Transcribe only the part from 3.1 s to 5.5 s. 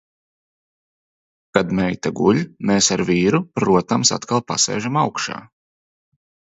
vīru, protams, atkal pasēžam augšā.